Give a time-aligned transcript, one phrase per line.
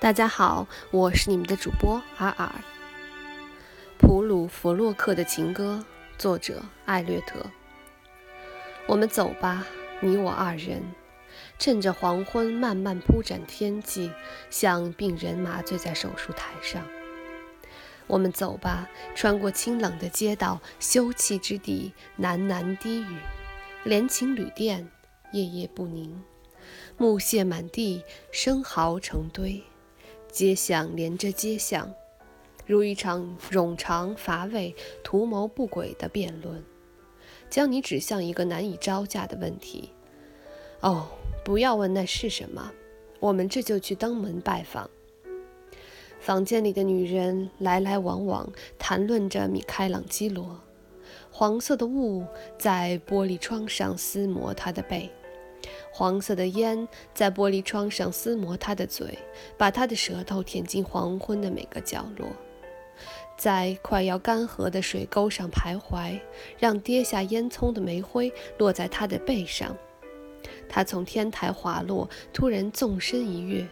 [0.00, 2.50] 大家好，我是你们的主播尔尔。
[3.98, 5.84] 普鲁弗洛克的情歌，
[6.16, 7.44] 作者艾略特。
[8.86, 9.66] 我们走吧，
[10.00, 10.82] 你我二人，
[11.58, 14.10] 趁着黄昏慢慢铺展天际，
[14.48, 16.82] 像病人麻醉在手术台上。
[18.06, 23.18] 我们走吧，穿过清冷的街道，休憩之地，喃喃低语，
[23.84, 24.90] 连情旅店，
[25.32, 26.22] 夜夜不宁，
[26.96, 29.62] 木屑满地，生蚝成堆。
[30.30, 31.92] 街巷连着街巷，
[32.66, 36.62] 如一场冗长乏味、图谋不轨的辩论，
[37.48, 39.90] 将你指向一个难以招架的问题。
[40.80, 41.08] 哦，
[41.44, 42.72] 不要问那是什么，
[43.18, 44.88] 我们这就去登门拜访。
[46.20, 50.60] 房间里的女人来来往往，谈论着米开朗基罗。
[51.32, 52.24] 黄色的雾
[52.58, 55.10] 在玻璃窗上撕磨他的背。
[56.00, 59.18] 黄色的烟在玻璃窗上撕磨他的嘴，
[59.58, 62.26] 把他的舌头舔进黄昏的每个角落，
[63.36, 66.18] 在快要干涸的水沟上徘徊，
[66.58, 69.76] 让跌下烟囱的煤灰落在他的背上。
[70.70, 73.68] 他从天台滑落，突然纵身一跃，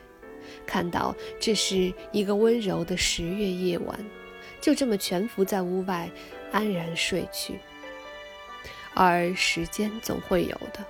[0.66, 3.98] 看到这是一个温柔的十月夜晚，
[4.60, 6.10] 就这么蜷伏在屋外，
[6.52, 7.58] 安然睡去。
[8.92, 10.84] 而时间总会有的。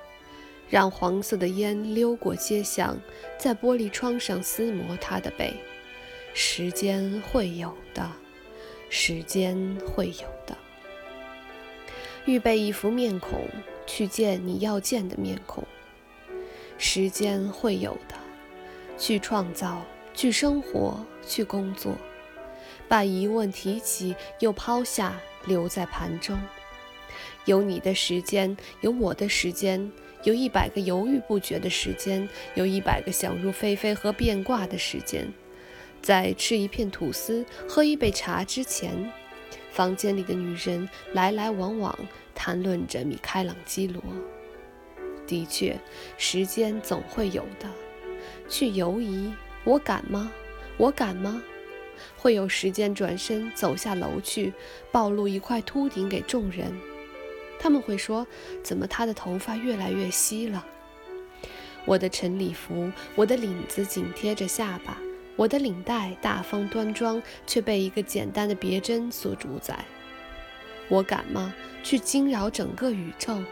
[0.68, 2.98] 让黄色的烟溜过街巷，
[3.38, 5.54] 在玻璃窗上撕磨他的背。
[6.34, 8.10] 时间会有的，
[8.90, 10.56] 时间会有的。
[12.26, 13.48] 预备一副面孔，
[13.86, 15.64] 去见你要见的面孔。
[16.76, 18.14] 时间会有的，
[18.98, 19.82] 去创造，
[20.14, 21.96] 去生活，去工作。
[22.86, 26.38] 把疑问提起，又抛下，留在盘中。
[27.46, 29.90] 有你的时间，有我的时间。
[30.24, 35.26] 有一百个犹豫不决的时间，有一百个想入非非和变卦的时间。
[36.02, 39.10] 在吃一片吐司、喝一杯茶之前，
[39.70, 41.96] 房间里的女人来来往往，
[42.34, 44.02] 谈论着米开朗基罗。
[45.26, 45.78] 的确，
[46.16, 47.68] 时间总会有的。
[48.48, 49.32] 去犹疑，
[49.64, 50.32] 我敢吗？
[50.76, 51.42] 我敢吗？
[52.16, 54.52] 会有时间转身走下楼去，
[54.92, 56.72] 暴露一块秃顶给众人。
[57.58, 58.26] 他们会说
[58.62, 60.64] ：“怎么他的头发越来越稀了？”
[61.84, 64.98] 我的晨礼服，我的领子紧贴着下巴，
[65.36, 69.84] 我的领带大方端庄，却被一个简单的别针所主宰。
[70.88, 71.54] 我敢吗？
[71.82, 73.42] 去惊扰整个宇宙？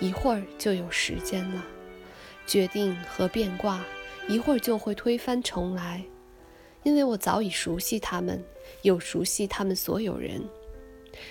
[0.00, 1.64] 一会儿就有时间了，
[2.46, 3.84] 决定和变卦，
[4.28, 6.04] 一会儿就会推翻重来，
[6.82, 8.44] 因为我早已熟悉他们，
[8.82, 10.42] 又熟悉他们所有人。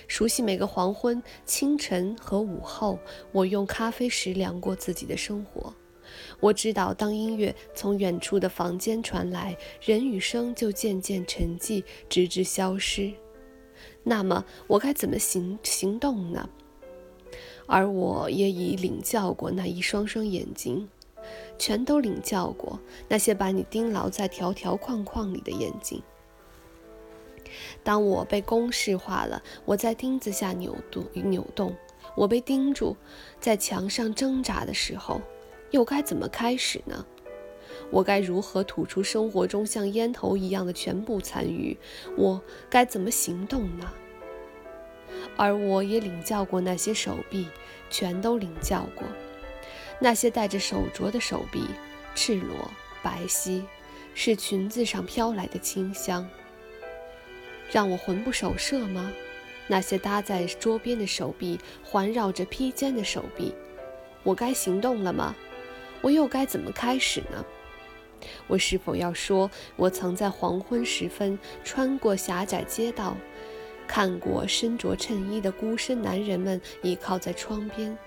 [0.08, 2.98] 熟悉每个黄昏、清晨和午后，
[3.32, 5.74] 我用咖啡时量过自己的生活。
[6.38, 13.12] 我知道，当音乐从远处的房间传来，人与声就渐渐沉寂，直至消失。
[14.02, 16.48] 那么，我该怎么行行动呢？
[17.66, 20.86] 而我也已领教过那一双双眼睛，
[21.58, 22.78] 全都领教过
[23.08, 26.00] 那些把你盯牢在条条框框里的眼睛。
[27.82, 31.74] 当我被公式化了，我在钉子下扭动扭动，
[32.14, 32.96] 我被钉住，
[33.40, 35.20] 在墙上挣扎的时候，
[35.70, 37.04] 又该怎么开始呢？
[37.90, 41.76] 我该如何吐出生活中像烟头一样的全部残余？
[42.16, 43.92] 我该怎么行动呢？
[45.36, 47.48] 而我也领教过那些手臂，
[47.90, 49.06] 全都领教过，
[49.98, 51.64] 那些戴着手镯的手臂，
[52.14, 52.70] 赤裸
[53.02, 53.62] 白皙，
[54.14, 56.28] 是裙子上飘来的清香。
[57.74, 59.12] 让我魂不守舍吗？
[59.66, 63.52] 那些搭在桌边的手臂，环绕着披肩的手臂，
[64.22, 65.34] 我该行动了吗？
[66.00, 67.44] 我又该怎么开始呢？
[68.46, 73.16] 我是否要说，我曾在黄昏时分穿过狭窄街道，
[73.88, 77.98] 看过身着衬衣的孤身男人们倚靠在窗边，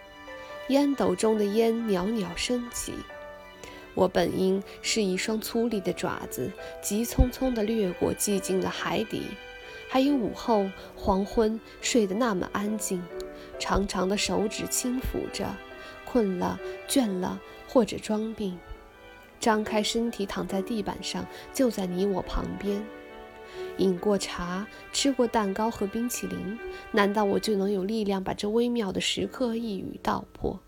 [0.70, 2.94] 烟斗中的烟袅袅升起。
[3.94, 6.50] 我本应是一双粗粝的爪子，
[6.82, 9.24] 急匆匆地掠过寂静的海底。
[9.88, 13.02] 还有午后黄昏，睡得那么安静，
[13.58, 15.48] 长长的手指轻抚着，
[16.06, 18.58] 困了、倦了或者装病，
[19.40, 22.84] 张开身体躺在地板上，就在你我旁边。
[23.78, 26.60] 饮过茶，吃过蛋糕和冰淇淋，
[26.92, 30.60] 难道我就能有力量把这微妙的时刻一语道破？